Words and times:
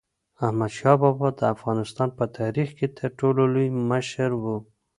احمدشاه 0.45 0.95
بابا 1.01 1.27
د 1.39 1.41
افغانستان 1.55 2.09
په 2.17 2.25
تاریخ 2.37 2.69
کې 2.77 2.87
تر 2.97 3.09
ټولو 3.19 3.41
لوی 3.53 3.67
مشر 3.91 4.29
و. 4.41 4.43